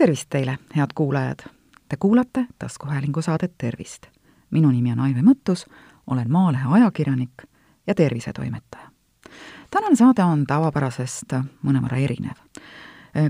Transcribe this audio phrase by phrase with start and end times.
[0.00, 1.38] tervist teile, head kuulajad!
[1.88, 4.06] Te kuulate taskuhäälingu saadet Tervist.
[4.50, 5.66] minu nimi on Aive Mõttus,
[6.06, 7.42] olen Maalehe ajakirjanik
[7.86, 8.88] ja tervisetoimetaja.
[9.70, 11.32] tänane saade on tavapärasest
[11.62, 12.36] mõnevõrra erinev.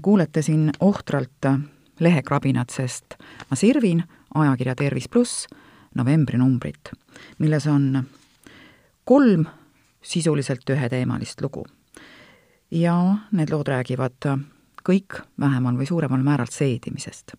[0.02, 1.46] kuulete siin ohtralt
[2.00, 3.04] lehekrabinat, sest
[3.50, 5.46] ma sirvin ajakirja Tervis pluss
[5.94, 6.90] novembrinumbrit,
[7.38, 8.04] milles on
[9.04, 9.44] kolm
[10.02, 11.66] sisuliselt üheteemalist lugu.
[12.70, 14.38] ja need lood räägivad
[14.88, 17.34] kõik vähemal või suuremal määral seedimisest.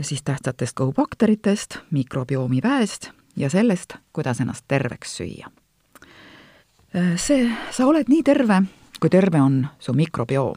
[0.00, 5.50] siis tähtsatest kõhubakteritest, mikrobiomi väest ja sellest, kuidas ennast terveks süüa.
[7.16, 8.62] see, sa oled nii terve,
[9.00, 10.56] kui terve on su mikrobioom.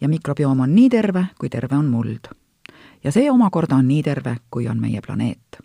[0.00, 2.28] ja mikrobioom on nii terve, kui terve on muld.
[3.04, 5.58] ja see omakorda on nii terve, kui on meie planeet.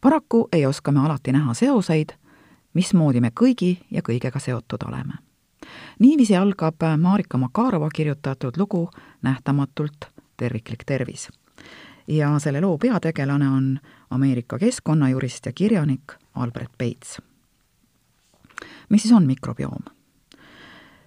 [0.00, 2.08] paraku ei oska me alati näha seoseid,
[2.74, 5.29] mismoodi me kõigi ja kõigega seotud oleme
[6.00, 8.90] niiviisi algab Marika Makarova kirjutatud lugu
[9.22, 10.04] Nähtamatult
[10.36, 11.28] terviklik tervis.
[12.08, 13.78] ja selle loo peategelane on
[14.10, 17.22] Ameerika keskkonnajurist ja kirjanik Albert Bates.
[18.88, 19.84] mis siis on mikrobioom?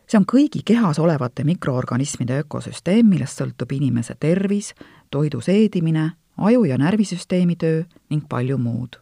[0.08, 4.76] see on kõigi kehas olevate mikroorganismide ökosüsteem, millest sõltub inimese tervis,
[5.12, 8.96] toidu seedimine, aju- ja närvisüsteemi töö ning palju muud.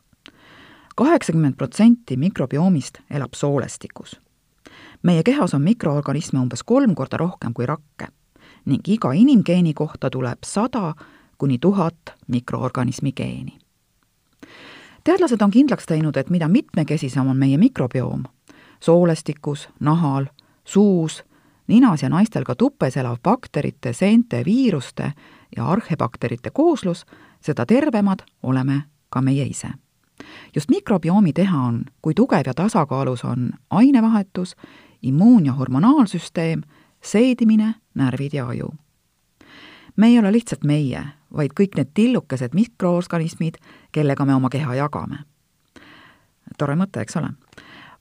[0.96, 4.22] kaheksakümmend protsenti mikrobioomist elab soolestikus
[5.04, 8.08] meie kehas on mikroorganisme umbes kolm korda rohkem kui rakke
[8.66, 10.94] ning iga inimgeeni kohta tuleb sada
[11.38, 11.96] kuni tuhat
[12.28, 13.58] mikroorganismi geeni.
[15.04, 18.24] teadlased on kindlaks teinud, et mida mitmekesisem on meie mikrobioom,
[18.80, 20.26] soolestikus, nahal,
[20.64, 21.24] suus,
[21.68, 25.14] ninas ja naistel ka tupes elav bakterite, seente, viiruste
[25.58, 27.06] ja arhebakterite kooslus,
[27.42, 29.68] seda tervemad oleme ka meie ise.
[30.56, 34.56] just mikrobiomi teha on, kui tugev ja tasakaalus on ainevahetus
[35.02, 36.62] immuun- ja hormonaalsüsteem,
[37.02, 38.74] seedimine, närvid ja aju.
[39.96, 41.04] me ei ole lihtsalt meie,
[41.38, 43.56] vaid kõik need tillukesed mikroorganismid,
[43.92, 45.18] kellega me oma keha jagame.
[46.58, 47.30] tore mõte, eks ole?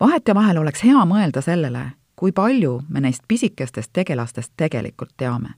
[0.00, 5.48] vahetevahel oleks hea mõelda sellele, kui palju me neist pisikestest tegelastest tegelikult teame.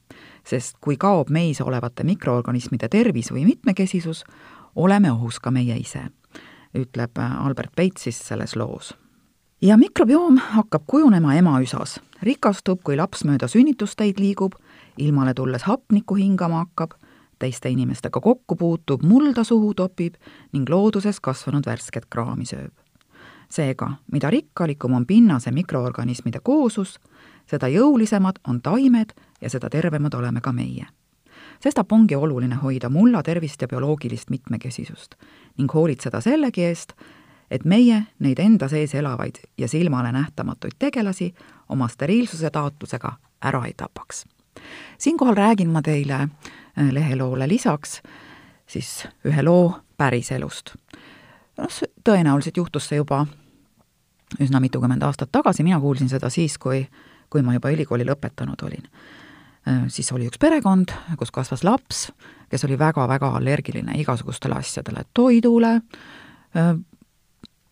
[0.47, 4.25] sest kui kaob meis olevate mikroorganismide tervis või mitmekesisus,
[4.77, 6.03] oleme ohus ka meie ise,
[6.75, 9.02] ütleb Albert Bates selles loos
[9.63, 14.57] ja mikrobioom hakkab kujunema emaüsas, rikastub, kui laps mööda sünnitusteid liigub,
[14.99, 16.97] ilmale tulles hapnikku hingama hakkab,
[17.39, 20.19] teiste inimestega kokku puutub, mulda suhu topib
[20.53, 22.73] ning looduses kasvanud värsket kraami sööb.
[23.53, 26.99] seega, mida rikkalikum on pinnase mikroorganismide kooslus,
[27.47, 30.87] seda jõulisemad on taimed ja seda tervemad oleme ka meie.
[31.61, 35.15] sestap ongi oluline hoida mulla tervist ja bioloogilist mitmekesisust
[35.59, 36.93] ning hoolitseda sellegi eest,
[37.53, 41.35] et meie neid enda sees elavaid ja silmale nähtamatuid tegelasi
[41.69, 43.13] oma steriilsuse taotlusega
[43.45, 44.25] ära ei tapaks.
[44.99, 48.01] siinkohal räägin ma teile äh, leheloole lisaks
[48.73, 50.75] siis ühe loo päriselust.
[51.59, 53.27] noh, tõenäoliselt juhtus see juba
[54.41, 56.87] üsna mitukümmend aastat tagasi, mina kuulsin seda siis, kui,
[57.31, 58.87] kui ma juba ülikooli lõpetanud olin.
[59.69, 62.07] Äh, siis oli üks perekond, kus kasvas laps,
[62.49, 65.75] kes oli väga-väga allergiline igasugustele asjadele, toidule,
[66.57, 66.73] äh,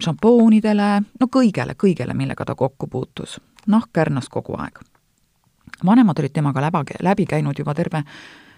[0.02, 0.90] šampoonidele,
[1.20, 3.40] no kõigele, kõigele, millega ta kokku puutus.
[3.66, 4.78] nahk kärnas kogu aeg.
[5.84, 8.04] vanemad olid temaga läba, läbi käinud juba terve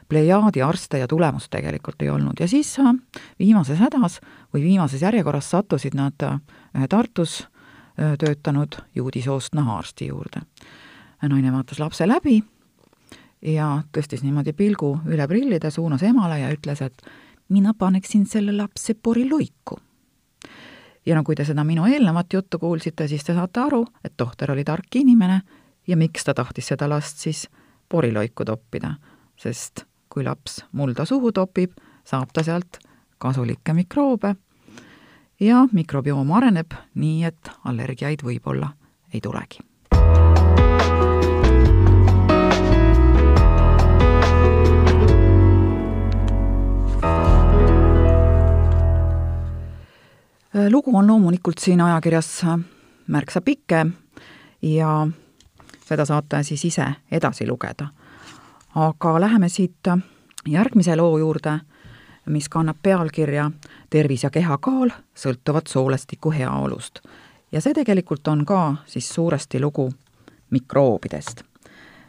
[0.09, 2.95] plejaadi arste ja tulemust tegelikult ei olnud ja siis äh,
[3.39, 4.21] viimases hädas
[4.55, 10.43] või viimases järjekorras sattusid nad ühe äh, Tartus äh, töötanud juudi soost nahaarsti juurde.
[11.23, 12.43] naine vaatas lapse läbi
[13.43, 17.03] ja tõstis niimoodi pilgu üle prillide, suunas emale ja ütles, et
[17.49, 19.79] mina paneksin selle lapse poriluiku
[21.07, 24.53] ja no kui te seda minu eelnevat juttu kuulsite, siis te saate aru, et tohter
[24.53, 25.41] oli tark inimene.
[25.87, 27.49] Ja miks ta tahtis seda last siis
[27.89, 28.95] poriloiku toppida.
[29.37, 31.73] sest kui laps mulda suhu topib,
[32.05, 32.79] saab ta sealt
[33.19, 34.35] kasulikke mikroobe
[35.41, 38.73] ja mikrobioom areneb nii, et allergiaid võib-olla
[39.13, 39.72] ei tulegi
[50.71, 52.59] lugu on loomulikult siin ajakirjas äh,
[53.07, 53.93] märksa pikem
[54.63, 55.09] ja
[55.85, 57.87] seda saate siis ise edasi lugeda.
[58.75, 59.99] aga läheme siit äh,
[60.47, 61.61] järgmise loo juurde,
[62.27, 63.51] mis kannab pealkirja
[63.91, 67.01] Tervis ja kehakaal sõltuvad soolestiku heaolust.
[67.53, 69.93] ja see tegelikult on ka siis suuresti lugu
[70.51, 71.43] mikroobidest.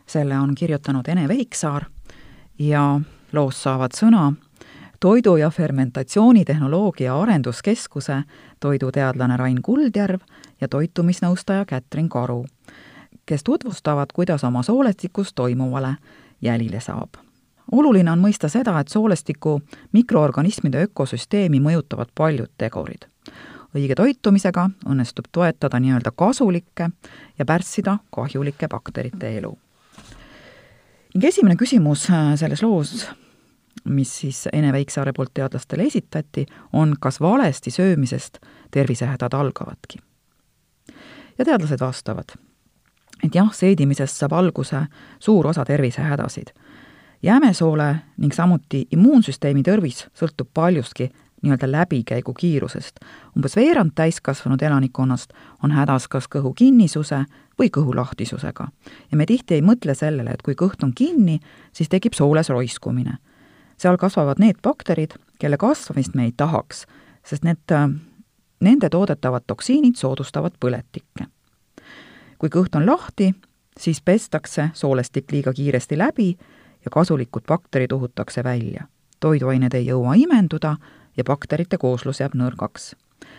[0.06, 1.86] selle on kirjutanud Ene Veiksaar
[2.60, 3.00] ja
[3.34, 4.34] loos saavad sõna
[5.04, 8.24] toidu- ja fermentatsioonitehnoloogia arenduskeskuse
[8.60, 10.20] toiduteadlane Rain Kuldjärv
[10.62, 12.46] ja toitumisnõustaja Kätrin Karu,
[13.26, 15.96] kes tutvustavad, kuidas oma soolestikus toimuvale
[16.42, 17.10] jälile saab.
[17.72, 19.62] oluline on mõista seda, et soolestiku
[19.92, 23.04] mikroorganismide ökosüsteemi mõjutavad paljud tegurid.
[23.76, 26.90] õige toitumisega õnnestub toetada nii-öelda kasulikke
[27.40, 29.58] ja pärssida kahjulike bakterite elu.
[31.14, 33.10] ning esimene küsimus äh, selles loos,
[33.84, 38.38] mis siis Ene Väiksaare poolt teadlastele esitati, on, kas valesti söömisest
[38.72, 39.98] tervisehädad algavadki.
[41.38, 42.36] ja teadlased vastavad,
[43.24, 44.86] et jah, seedimisest saab alguse
[45.20, 46.54] suur osa tervisehädasid
[47.24, 51.10] jämesoole ning samuti immuunsüsteemi tervis sõltub paljuski
[51.44, 53.00] nii-öelda läbikäigu kiirusest.
[53.38, 55.34] umbes veerand täiskasvanud elanikkonnast
[55.64, 57.26] on hädas kas kõhu kinnisuse
[57.60, 58.68] või kõhu lahtisusega.
[59.12, 61.40] ja me tihti ei mõtle sellele, et kui kõht on kinni,
[61.74, 63.18] siis tekib sooles roiskumine.
[63.78, 66.86] Seal kasvavad need bakterid, kelle kasvamist me ei tahaks,
[67.26, 67.74] sest need,
[68.60, 71.28] nende toodetavad toksiinid soodustavad põletikke.
[72.38, 73.34] kui kõht on lahti,
[73.80, 76.38] siis pestakse soolestik liiga kiiresti läbi
[76.86, 78.88] ja kasulikud bakterid uhutakse välja.
[79.20, 80.76] toiduained ei jõua imenduda
[81.18, 82.96] ja bakterite kooslus jääb nõrgaks.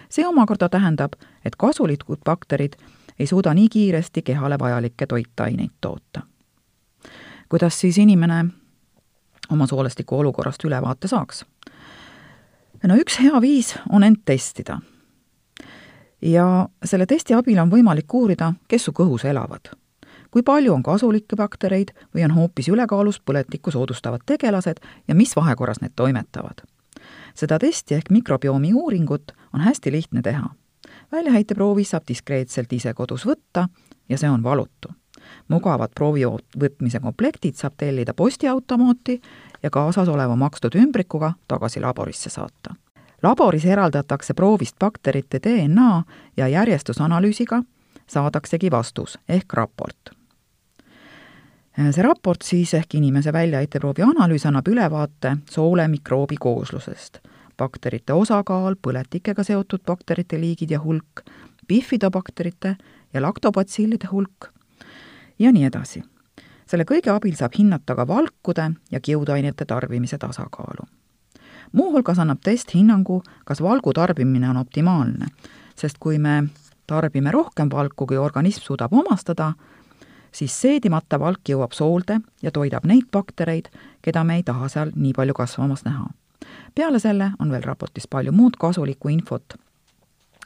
[0.09, 1.13] see omakorda tähendab,
[1.45, 2.77] et kasulikud bakterid
[3.19, 6.23] ei suuda nii kiiresti kehale vajalikke toitaineid toota.
[7.49, 8.45] kuidas siis inimene
[9.51, 11.45] oma soolestiku olukorrast ülevaate saaks?
[12.85, 14.81] no üks hea viis on end testida.
[16.23, 19.73] ja selle testi abil on võimalik uurida, kes su kõhus elavad
[20.35, 25.79] kui palju on kasulikke baktereid või on hoopis ülekaalus põletikku soodustavad tegelased ja mis vahekorras
[25.81, 26.65] need toimetavad.
[27.35, 30.51] seda testi ehk mikrobioomi uuringut on hästi lihtne teha.
[31.13, 33.69] väljaheiteproovi saab diskreetselt ise kodus võtta
[34.09, 34.91] ja see on valutu.
[35.49, 36.25] Mugavad proovi
[36.61, 39.21] võtmise komplektid saab tellida postiautomaati
[39.63, 42.75] ja kaasas oleva makstud ümbrikuga tagasi laborisse saata.
[43.23, 46.03] Laboris eraldatakse proovist bakterite DNA
[46.37, 47.63] ja järjestusanalüüsiga
[48.07, 50.13] saadaksegi vastus ehk raport.
[51.75, 57.19] See raport siis ehk inimese väljaheiteproovi analüüs annab ülevaate soole mikroobi kooslusest,
[57.59, 61.25] bakterite osakaal, põletikega seotud bakterite liigid ja hulk,
[61.67, 62.77] bifidobakterite
[63.15, 64.53] ja laktobatsillide hulk
[65.39, 66.03] ja nii edasi.
[66.67, 70.87] selle kõige abil saab hinnata ka valkude ja kiudainete tarbimise tasakaalu.
[71.73, 75.27] muuhulgas annab test hinnangu, kas valgu tarbimine on optimaalne,
[75.77, 76.45] sest kui me
[76.87, 79.53] tarbime rohkem valku, kui organism suudab omastada,
[80.33, 83.71] siis seedimata valk jõuab soolde ja toidab neid baktereid,
[84.03, 86.07] keda me ei taha seal nii palju kasvamas näha.
[86.75, 89.55] peale selle on veel raportis palju muud kasulikku infot,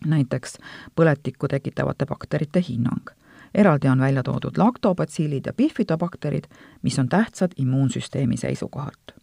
[0.04, 0.58] näiteks
[0.96, 3.10] põletikku tekitavate bakterite hinnang.
[3.54, 6.44] Eraldi on välja toodud laktobatsillid ja bifidobakterid,
[6.82, 9.18] mis on tähtsad immuunsüsteemi seisukohalt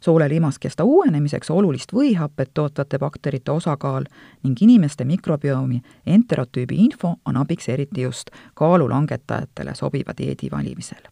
[0.00, 4.04] soole limaskesta uuenemiseks olulist võihapet tootvate bakterite osakaal
[4.42, 11.02] ning inimeste mikrobiomi enterotüübi info on abiks eriti just kaalu langetajatele sobiva dieedi valimisel.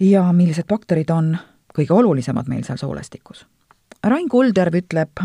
[0.00, 1.36] ja millised bakterid on
[1.78, 3.46] kõige olulisemad meil seal soolestikus?
[4.04, 5.20] Rain Kuldjärv ütleb,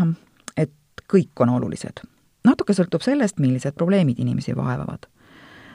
[0.56, 0.72] et
[1.12, 2.00] kõik on olulised.
[2.44, 5.06] natuke sõltub sellest, millised probleemid inimesi vaevavad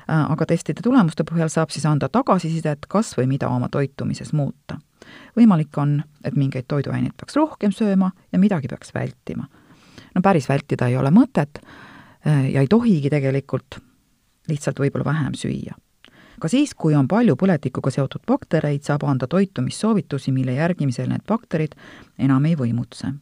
[0.07, 4.79] aga testide tulemuste põhjal saab siis anda tagasisidet, kas või mida oma toitumises muuta
[5.37, 9.47] võimalik on, et mingeid toiduaineid peaks rohkem sööma ja midagi peaks vältima.
[10.15, 13.79] no päris vältida ei ole mõtet äh, ja ei tohigi tegelikult,
[14.47, 15.75] lihtsalt võib-olla vähem süüa.
[16.39, 21.75] ka siis, kui on palju põletikuga seotud baktereid, saab anda toitumissoovitusi, mille järgimisel need bakterid
[22.17, 23.13] enam ei võimutse.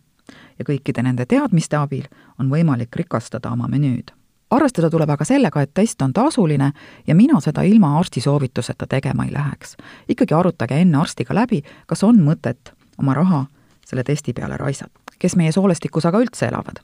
[0.60, 2.08] ja kõikide nende teadmiste abil
[2.40, 4.12] on võimalik rikastada oma menüüd
[4.52, 6.72] arvestada tuleb aga sellega, et test on tasuline
[7.08, 9.78] ja mina seda ilma arsti soovituseta tegema ei läheks.
[10.10, 13.46] ikkagi arutage enne arstiga läbi, kas on mõtet oma raha
[13.86, 15.00] selle testi peale raisata.
[15.20, 16.82] kes meie soolestikus aga üldse elavad?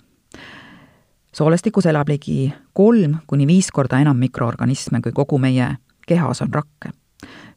[1.34, 5.76] soolestikus elab ligi kolm kuni viis korda enam mikroorganisme, kui kogu meie
[6.08, 6.92] kehas on rakke.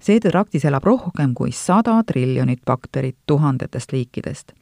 [0.00, 4.52] Seedetraktis elab rohkem kui sada triljonit bakterit tuhandetest liikidest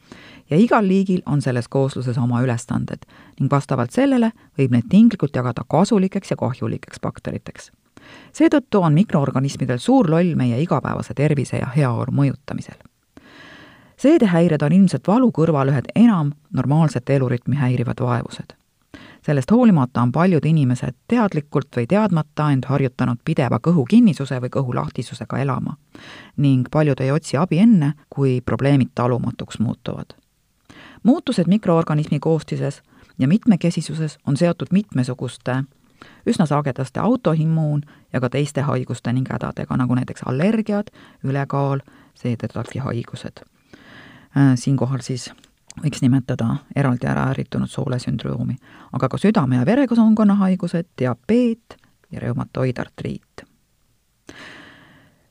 [0.51, 3.07] ja igal liigil on selles koosluses oma ülestanded
[3.41, 7.71] ning vastavalt sellele võib neid tinglikult jagada kasulikeks ja kahjulikeks bakteriteks.
[8.33, 12.79] seetõttu on mikroorganismidel suur loll meie igapäevase tervise ja heaolu mõjutamisel.
[13.97, 18.58] seedehäired on ilmselt valu kõrval ühed enam normaalset elurütmi häirivad vaevused.
[19.29, 25.77] Sellest hoolimata on paljud inimesed teadlikult või teadmata end harjutanud pideva kõhukinnisuse või kõhulahtisusega elama
[26.37, 30.17] ning paljud ei otsi abi enne, kui probleemid talumatuks muutuvad
[31.03, 32.83] muutused mikroorganismi koostises
[33.19, 35.63] ja mitmekesisuses on seotud mitmesuguste
[36.27, 37.83] üsna sagedaste autoimmuun
[38.13, 40.89] ja ka teiste haiguste ning hädadega, nagu näiteks allergiad,
[41.25, 41.81] ülekaal,
[42.15, 43.43] seedetrakti haigused.
[44.37, 45.33] Äh, siinkohal siis
[45.85, 48.57] võiks nimetada eraldi ära ärritunud soolesündroomi,
[48.93, 51.77] aga ka südame- ja veresoonkonna haigused, diabeet
[52.11, 53.45] ja reumatoidartriit.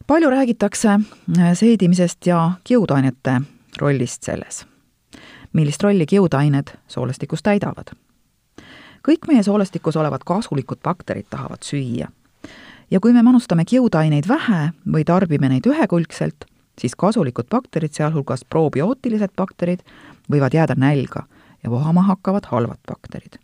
[0.07, 3.41] palju räägitakse äh, seedimisest ja kiudainete
[3.79, 4.65] rollist selles.
[5.53, 7.91] millist rolli kiudained soolestikus täidavad?
[9.07, 12.07] kõik meie soolestikus olevad kasulikud bakterid tahavad süüa.
[12.91, 16.45] ja kui me manustame kiudaineid vähe või tarbime neid ühekülgselt,
[16.81, 19.79] siis kasulikud bakterid, sealhulgas probiootilised bakterid,
[20.31, 21.23] võivad jääda nälga
[21.63, 23.39] ja vohama hakkavad halvad bakterid.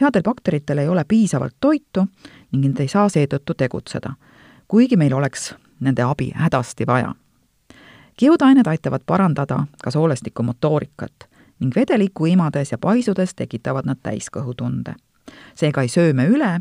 [0.00, 2.06] headel bakteritel ei ole piisavalt toitu
[2.52, 4.14] ning nad ei saa seetõttu tegutseda,
[4.68, 7.14] kuigi meil oleks nende abi hädasti vaja.
[8.16, 11.28] kiudained aitavad parandada ka soolestiku motoorikat
[11.60, 14.94] ning vedelikku imades ja paisudes tekitavad nad täiskõhutunde.
[15.54, 16.60] seega ei söö me üle,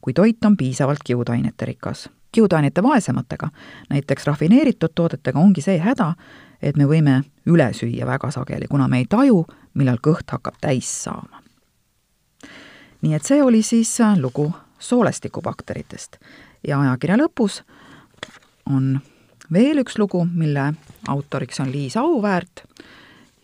[0.00, 2.10] kui toit on piisavalt kiudainete rikas.
[2.32, 3.48] Kiudainete vaesematega,
[3.90, 6.14] näiteks rafineeritud toodetega, ongi see häda,
[6.62, 9.44] et me võime üle süüa väga sageli, kuna me ei taju,
[9.74, 11.42] millal kõht hakkab täis saama.
[13.02, 16.16] nii et see oli siis lugu soolestikubakteritest
[16.68, 17.62] ja ajakirja lõpus
[18.66, 19.00] on
[19.52, 20.72] veel üks lugu, mille
[21.08, 22.64] autoriks on Liis Auväärt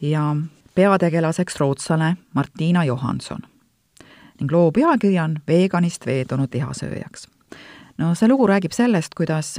[0.01, 0.37] ja
[0.75, 3.39] peategelaseks rootslane Martina Johanson.
[4.41, 7.29] ning loo pealkiri on Veganist veedunud lihasööjaks.
[7.99, 9.55] No see lugu räägib sellest, kuidas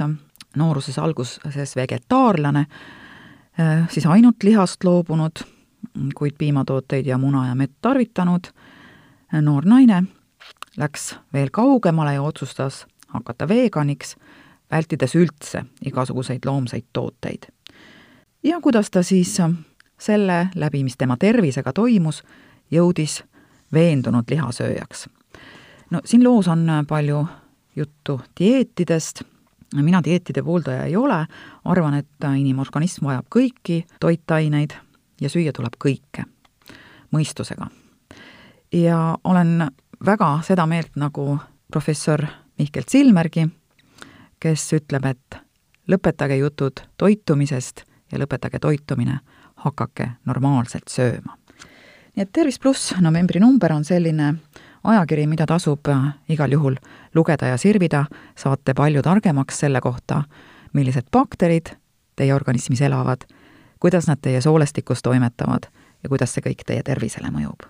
[0.56, 2.66] nooruses alguses vegetaarlane,
[3.60, 5.44] äh, siis ainult lihast loobunud,
[6.14, 8.50] kuid piimatooteid ja muna ja mett tarvitanud
[9.42, 10.04] noor naine
[10.76, 14.16] läks veel kaugemale ja otsustas hakata veganiks
[14.70, 17.48] vältides üldse igasuguseid loomseid tooteid.
[18.42, 19.40] ja kuidas ta siis
[19.98, 22.22] selle läbi, mis tema tervisega toimus,
[22.70, 23.24] jõudis
[23.72, 25.08] veendunud lihasööjaks.
[25.90, 27.26] no siin loos on palju
[27.78, 29.22] juttu dieetidest,
[29.74, 31.22] mina dieetide pooldaja ei ole,
[31.64, 34.74] arvan, et inimorganism vajab kõiki toitaineid
[35.20, 36.24] ja süüa tuleb kõike
[37.14, 37.70] mõistusega.
[38.72, 39.70] ja olen
[40.04, 41.38] väga seda meelt nagu
[41.72, 42.26] professor
[42.58, 43.48] Mihkel Silmergi,
[44.40, 45.38] kes ütleb, et
[45.88, 49.20] lõpetage jutud toitumisest ja lõpetage toitumine,
[49.64, 51.36] hakake normaalselt sööma.
[52.16, 54.34] nii et Tervis pluss novembri number on selline
[54.88, 56.76] ajakiri, mida tasub äh, igal juhul
[57.14, 58.04] lugeda ja sirvida,
[58.36, 60.22] saate palju targemaks selle kohta,
[60.72, 61.74] millised bakterid
[62.16, 63.28] teie organismis elavad,
[63.80, 65.70] kuidas nad teie soolestikus toimetavad
[66.02, 67.68] ja kuidas see kõik teie tervisele mõjub.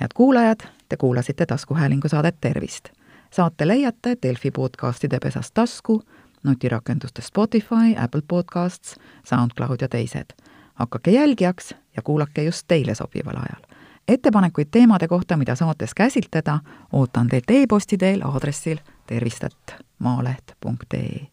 [0.00, 2.88] head kuulajad, te kuulasite taskuhäälingu saadet Tervist
[3.34, 6.02] saate leiate Delfi podcastide pesast tasku,
[6.42, 10.30] nutirakenduste Spotify, Apple Podcasts, SoundCloud ja teised.
[10.74, 13.73] hakake jälgijaks ja kuulake just teile sobival ajal.
[14.08, 16.58] Ettepanekuid teemade kohta, mida saates käsitleda,
[16.92, 21.26] ootan teilt e-posti teel aadressil tervist.maaleht.ee.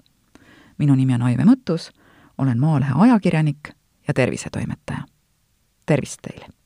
[0.78, 1.92] minu nimi on Aive Mõttus,
[2.38, 3.70] olen Maalehe ajakirjanik
[4.08, 5.00] ja tervisetoimetaja.
[5.86, 6.61] tervist teile!